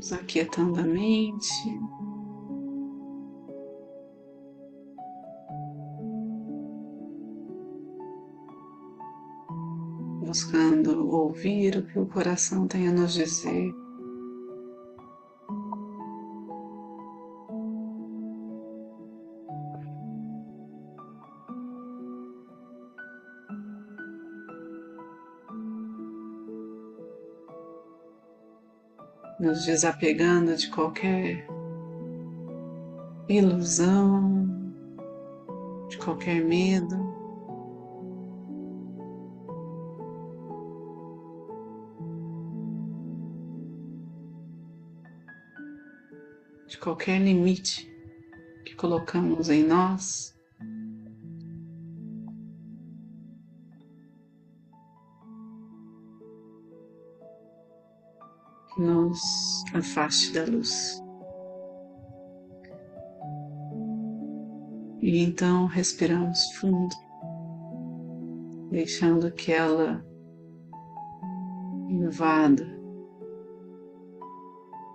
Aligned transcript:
Vamos 0.00 0.14
aquietando 0.14 0.80
a 0.80 0.82
mente. 0.82 1.78
Buscando 10.24 11.06
ouvir 11.06 11.76
o 11.76 11.82
que 11.86 11.98
o 11.98 12.06
coração 12.06 12.66
tem 12.66 12.88
a 12.88 12.92
nos 12.92 13.12
dizer. 13.12 13.70
Nos 29.40 29.64
desapegando 29.64 30.54
de 30.54 30.68
qualquer 30.68 31.46
ilusão, 33.26 34.46
de 35.88 35.96
qualquer 35.96 36.44
medo. 36.44 37.08
De 46.68 46.78
qualquer 46.78 47.18
limite 47.18 47.90
que 48.64 48.76
colocamos 48.76 49.48
em 49.48 49.64
nós. 49.64 50.38
Nos 58.80 59.62
afaste 59.74 60.32
da 60.32 60.44
luz. 60.46 61.02
E 65.02 65.22
então 65.22 65.66
respiramos 65.66 66.50
fundo, 66.52 66.94
deixando 68.70 69.30
que 69.32 69.52
ela 69.52 70.04
invada 71.90 72.66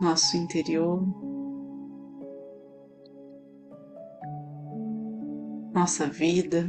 nosso 0.00 0.36
interior, 0.36 1.02
nossa 5.72 6.06
vida 6.06 6.68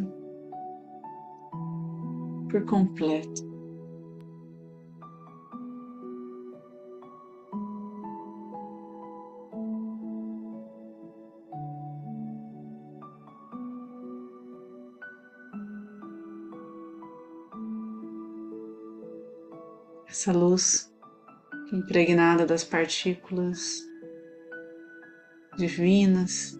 por 2.50 2.66
completo. 2.66 3.51
Essa 20.12 20.34
luz 20.34 20.92
impregnada 21.72 22.45
das 22.45 22.66
partículas 22.66 23.81
divinas 25.58 26.59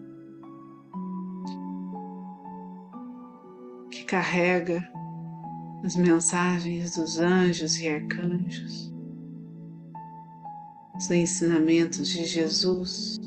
que 3.90 4.04
carrega 4.04 4.82
as 5.84 5.96
mensagens 5.96 6.96
dos 6.96 7.18
anjos 7.18 7.78
e 7.78 7.88
arcanjos, 7.88 8.90
os 10.96 11.10
ensinamentos 11.10 12.08
de 12.08 12.24
Jesus, 12.24 13.18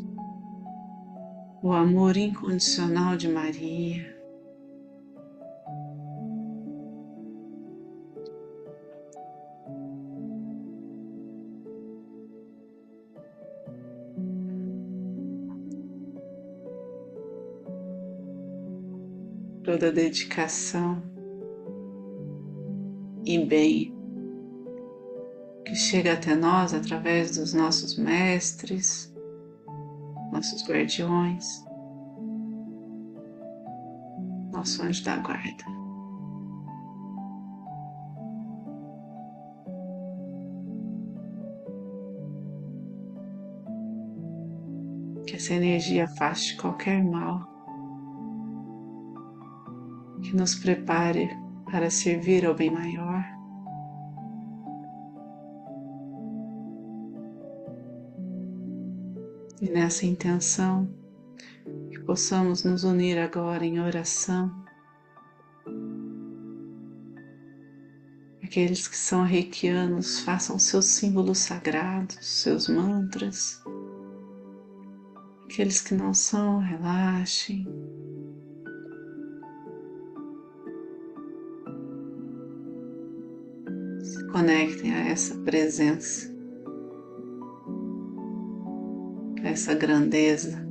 o 1.62 1.72
amor 1.72 2.18
incondicional 2.18 3.16
de 3.16 3.28
Maria. 3.28 4.15
Toda 19.76 19.92
dedicação 19.92 21.04
e 23.26 23.38
bem 23.46 23.94
que 25.66 25.76
chega 25.76 26.14
até 26.14 26.34
nós 26.34 26.74
através 26.74 27.36
dos 27.36 27.54
nossos 27.54 27.98
mestres, 27.98 29.14
nossos 30.32 30.66
guardiões, 30.66 31.46
nosso 34.54 34.82
anjo 34.82 35.04
da 35.04 35.18
guarda. 35.18 35.66
Que 45.28 45.36
essa 45.36 45.54
energia 45.54 46.06
afaste 46.06 46.56
qualquer 46.56 47.04
mal 47.04 47.55
que 50.26 50.36
nos 50.36 50.56
prepare 50.56 51.30
para 51.70 51.90
servir 51.90 52.46
ao 52.46 52.56
bem 52.56 52.72
maior. 52.72 53.24
E 59.62 59.70
nessa 59.70 60.06
intenção, 60.06 60.90
que 61.92 62.00
possamos 62.00 62.64
nos 62.64 62.84
unir 62.84 63.20
agora 63.20 63.64
em 63.64 63.80
oração. 63.80 64.52
Aqueles 68.44 68.88
que 68.88 68.98
são 68.98 69.24
reikianos 69.24 70.22
façam 70.22 70.58
seus 70.58 70.86
símbolos 70.86 71.40
sagrados, 71.40 72.18
seus 72.22 72.68
mantras. 72.68 73.62
Aqueles 75.46 75.82
que 75.82 75.94
não 75.94 76.14
são, 76.14 76.60
relaxem. 76.60 77.95
A 84.92 85.10
essa 85.10 85.36
presença, 85.44 86.34
a 89.44 89.50
essa 89.50 89.74
grandeza. 89.74 90.66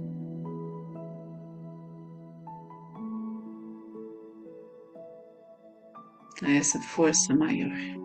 A 6.43 6.51
essa 6.51 6.79
força 6.81 7.35
maior. 7.35 8.04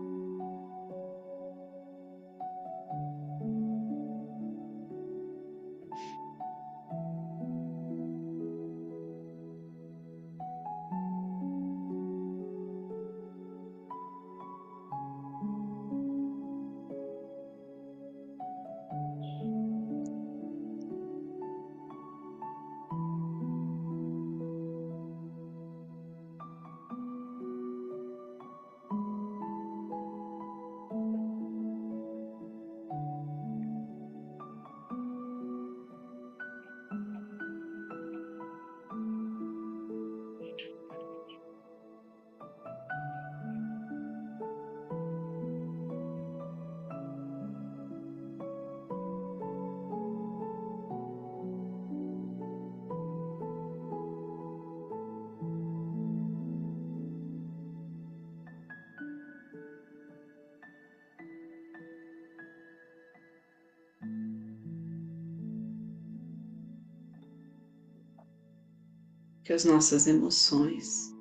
Que 69.50 69.54
as 69.54 69.66
nossas 69.66 70.06
emoções, 70.06 71.12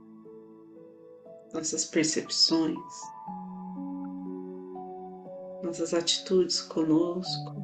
nossas 1.55 1.87
percepções, 1.87 2.77
nossas 5.63 5.95
atitudes 5.95 6.61
conosco, 6.61 7.55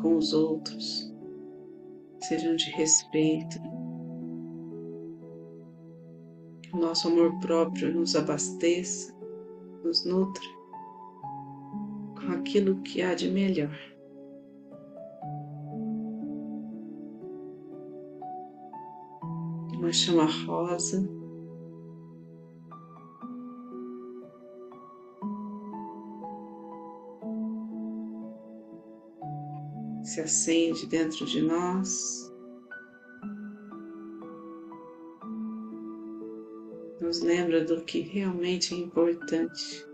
com 0.00 0.16
os 0.16 0.32
outros 0.32 1.12
sejam 2.22 2.56
de 2.56 2.70
respeito. 2.70 3.60
Que 6.62 6.74
o 6.74 6.78
nosso 6.78 7.06
amor 7.08 7.38
próprio 7.40 7.94
nos 7.94 8.16
abasteça, 8.16 9.14
nos 9.84 10.06
nutra 10.06 10.48
com 12.18 12.32
aquilo 12.32 12.80
que 12.80 13.02
há 13.02 13.14
de 13.14 13.30
melhor. 13.30 13.78
Uma 19.84 19.92
chama 19.92 20.24
rosa 20.24 21.06
se 30.02 30.22
acende 30.22 30.86
dentro 30.86 31.26
de 31.26 31.42
nós, 31.42 32.32
nos 36.98 37.20
lembra 37.20 37.62
do 37.62 37.84
que 37.84 38.00
realmente 38.00 38.72
é 38.74 38.78
importante. 38.78 39.86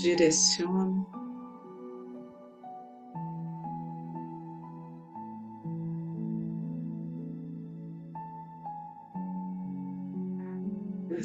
Direciona. 0.00 1.15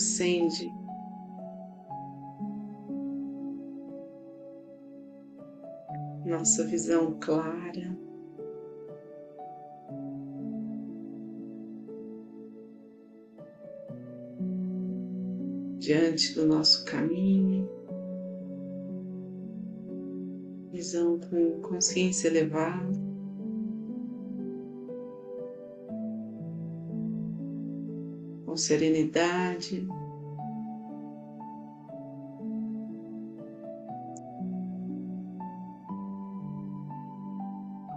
Acende 0.01 0.67
nossa 6.25 6.65
visão 6.65 7.19
clara. 7.19 7.95
Diante 15.77 16.33
do 16.33 16.47
nosso 16.47 16.83
caminho, 16.85 17.69
visão 20.71 21.19
com 21.19 21.61
consciência 21.61 22.27
elevada. 22.27 23.10
Serenidade, 28.61 29.87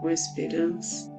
com 0.00 0.10
esperança. 0.10 1.13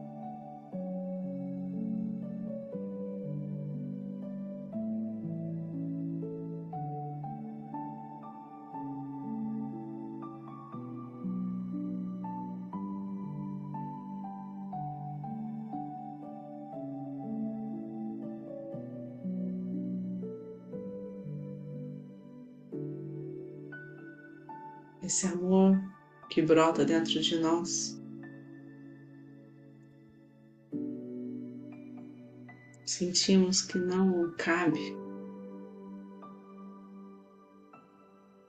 Esse 25.06 25.28
amor 25.28 25.80
que 26.32 26.42
brota 26.42 26.84
dentro 26.84 27.22
de 27.22 27.38
nós 27.40 27.96
sentimos 32.84 33.62
que 33.62 33.78
não 33.78 34.34
cabe, 34.36 34.98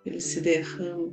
ele 0.07 0.19
se 0.19 0.41
derrama. 0.41 1.13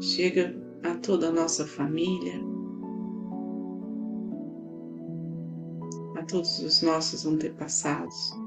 Chega 0.00 0.56
a 0.84 0.94
toda 1.00 1.28
a 1.28 1.32
nossa 1.32 1.66
família, 1.66 2.40
a 6.16 6.22
todos 6.24 6.60
os 6.60 6.80
nossos 6.80 7.26
antepassados. 7.26 8.43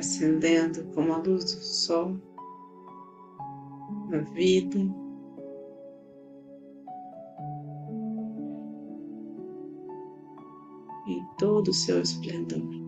Acendendo 0.00 0.82
como 0.94 1.12
a 1.12 1.18
luz 1.18 1.44
do 1.44 1.62
sol 1.62 2.16
na 4.08 4.18
vida. 4.32 4.78
Em 11.06 11.26
todo 11.38 11.68
o 11.68 11.74
seu 11.74 12.00
esplendor. 12.00 12.79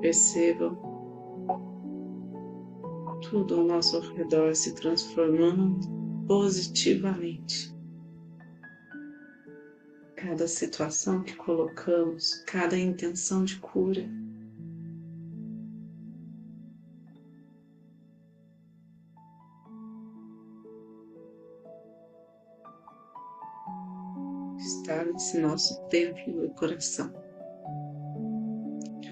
Percebam 0.00 0.76
tudo 3.22 3.56
ao 3.56 3.64
nosso 3.64 3.98
redor 4.14 4.54
se 4.54 4.74
transformando 4.74 5.80
positivamente. 6.26 7.74
Cada 10.14 10.46
situação 10.46 11.22
que 11.22 11.34
colocamos, 11.36 12.34
cada 12.46 12.78
intenção 12.78 13.44
de 13.44 13.58
cura. 13.58 14.08
Está 24.58 25.04
nesse 25.04 25.38
nosso 25.38 25.80
templo 25.88 26.32
do 26.32 26.50
coração 26.54 27.25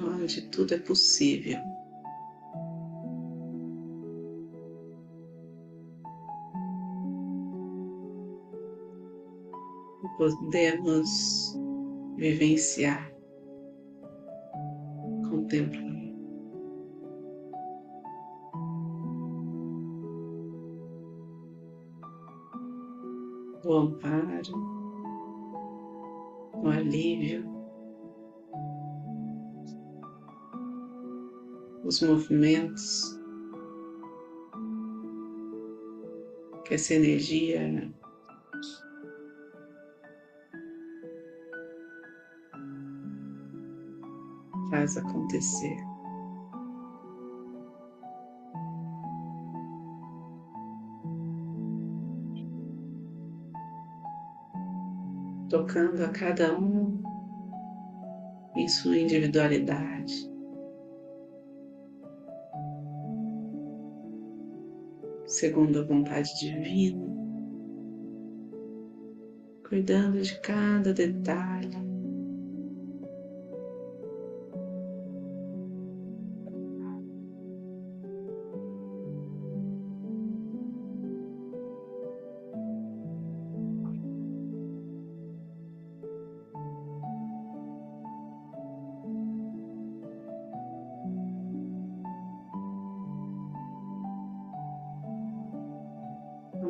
onde 0.01 0.43
tudo 0.51 0.75
é 0.75 0.79
possível. 0.79 1.59
Podemos 10.17 11.59
vivenciar, 12.17 13.13
contemplar. 15.29 15.95
O 23.67 23.73
amparo, 23.73 24.53
o 26.63 26.69
alívio, 26.69 27.54
os 31.85 32.01
movimentos 32.01 33.19
que 36.65 36.75
essa 36.75 36.95
energia 36.95 37.93
faz 44.71 44.97
acontecer. 44.97 45.77
Tocando 55.51 56.03
a 56.03 56.09
cada 56.09 56.59
um 56.59 57.03
em 58.57 58.67
sua 58.67 58.97
individualidade. 58.97 60.34
Segundo 65.27 65.81
a 65.81 65.85
vontade 65.85 66.35
divina, 66.39 67.05
cuidando 69.69 70.21
de 70.21 70.41
cada 70.41 70.93
detalhe. 70.93 71.94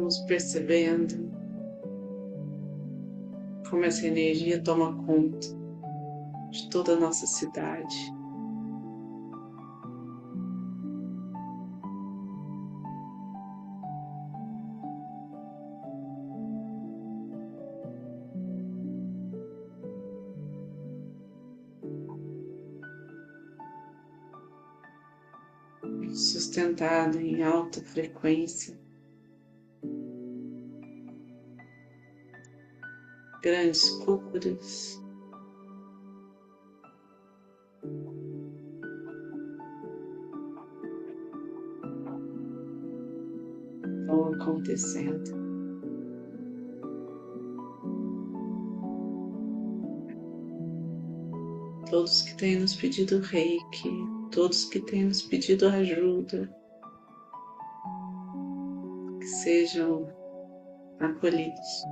Vamos 0.04 0.18
percebendo 0.26 1.14
como 3.70 3.84
essa 3.84 4.06
energia 4.06 4.62
toma 4.62 4.94
conta 5.06 5.48
de 6.50 6.68
toda 6.68 6.92
a 6.92 7.00
nossa 7.00 7.26
cidade. 7.26 8.12
Sustentado 26.12 27.18
em 27.18 27.42
alta 27.42 27.80
frequência. 27.80 28.83
Grandes 33.44 33.90
cúpulas. 33.90 34.98
Vão 44.06 44.32
acontecendo. 44.32 45.44
Todos 51.90 52.22
que 52.22 52.34
têm 52.38 52.60
nos 52.60 52.74
pedido 52.74 53.18
reiki, 53.18 53.90
todos 54.32 54.64
que 54.64 54.80
têm 54.80 55.04
nos 55.04 55.20
pedido 55.20 55.68
ajuda, 55.68 56.50
que 59.24 59.28
sejam 59.28 60.06
acolhidos. 61.00 61.84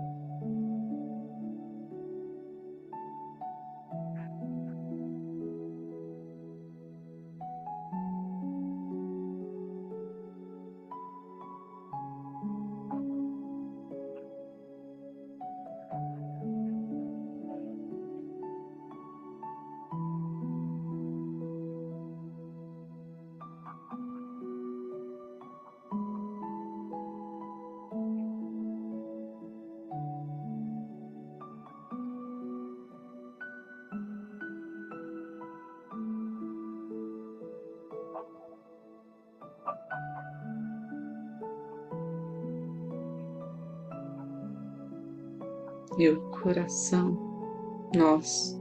O 46.08 46.30
coração 46.30 47.90
nosso 47.94 48.60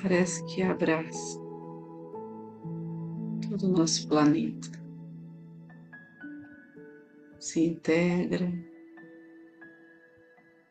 parece 0.00 0.44
que 0.46 0.62
abraça 0.62 1.44
todo 3.48 3.66
o 3.66 3.78
nosso 3.78 4.08
planeta, 4.08 4.68
se 7.38 7.64
integra 7.64 8.50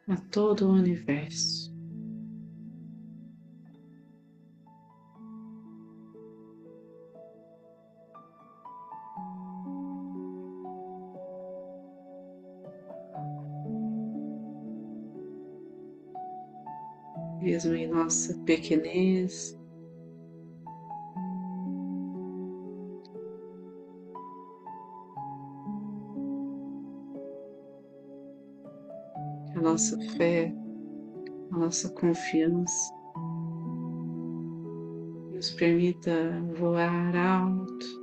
a 0.08 0.16
todo 0.32 0.68
o 0.68 0.74
universo. 0.74 1.63
Mesmo 17.64 17.76
em 17.76 17.88
nossa 17.88 18.34
pequenez. 18.46 19.58
A 29.56 29.62
nossa 29.62 29.98
fé, 30.18 30.54
a 31.52 31.58
nossa 31.58 31.90
confiança 31.90 32.94
nos 35.32 35.52
permita 35.52 36.12
voar 36.58 37.16
alto 37.16 38.03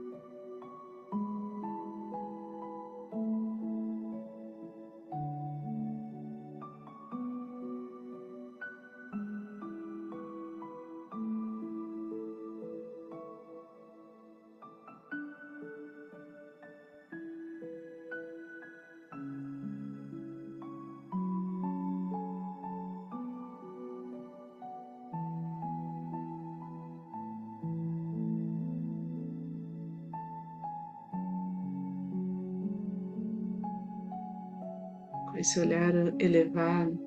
esse 35.41 35.59
olhar 35.59 35.95
elevado. 36.21 36.99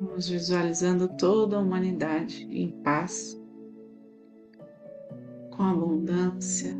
Vamos 0.00 0.28
visualizando 0.28 1.08
toda 1.16 1.56
a 1.56 1.60
humanidade 1.60 2.46
em 2.50 2.70
paz, 2.82 3.40
com 5.50 5.62
abundância. 5.62 6.76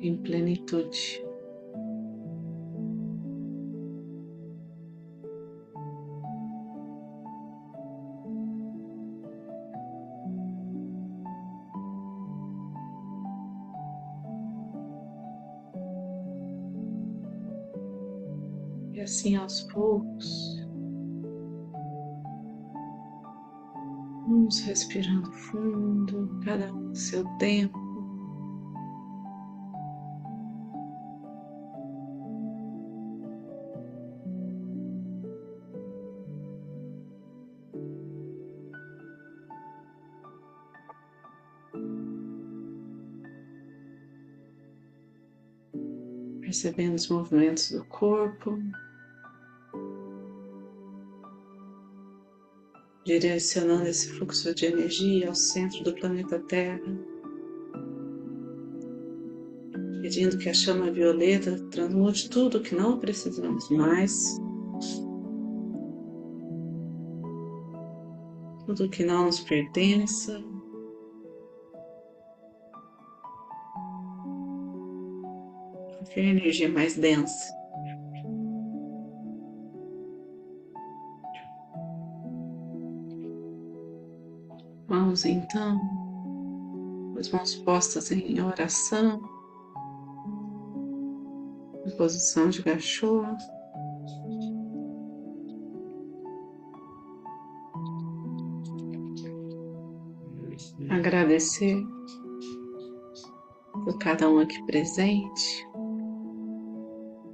Em 0.00 0.16
plenitude. 0.16 1.31
Assim 19.22 19.36
aos 19.36 19.62
poucos. 19.62 20.60
Vamos 24.26 24.60
respirando 24.60 25.32
fundo, 25.32 26.40
cada 26.44 26.72
um 26.72 26.88
no 26.88 26.96
seu 26.96 27.24
tempo. 27.38 27.80
percebendo 46.40 46.96
os 46.96 47.08
movimentos 47.08 47.70
do 47.70 47.82
corpo. 47.86 48.58
Direcionando 53.18 53.86
esse 53.86 54.08
fluxo 54.10 54.54
de 54.54 54.66
energia 54.66 55.28
ao 55.28 55.34
centro 55.34 55.82
do 55.84 55.94
planeta 55.94 56.38
Terra, 56.40 56.80
pedindo 60.00 60.36
que 60.38 60.48
a 60.48 60.54
chama 60.54 60.90
violeta 60.90 61.56
transmute 61.70 62.28
tudo 62.28 62.60
que 62.60 62.74
não 62.74 62.98
precisamos 62.98 63.68
mais, 63.70 64.36
tudo 68.66 68.88
que 68.88 69.04
não 69.04 69.26
nos 69.26 69.40
pertença. 69.40 70.42
Qualquer 75.98 76.24
energia 76.24 76.68
mais 76.68 76.96
densa. 76.96 77.61
Vamos 85.12 85.26
então, 85.26 85.78
as 87.18 87.28
mãos 87.28 87.54
postas 87.56 88.10
em 88.10 88.40
oração, 88.40 89.20
em 91.84 91.90
posição 91.98 92.48
de 92.48 92.62
cachorro. 92.62 93.36
Agradecer 100.88 101.76
por 103.84 103.98
cada 103.98 104.30
um 104.30 104.38
aqui 104.38 104.64
presente, 104.64 105.68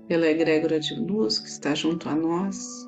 pela 0.08 0.26
egrégora 0.26 0.80
de 0.80 0.97
luz 0.97 1.38
que 1.38 1.49
está 1.49 1.76
junto 1.76 2.08
a 2.08 2.16
nós. 2.16 2.88